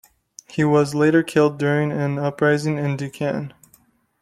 [0.49, 3.53] He was later killed during an uprising in Deccan.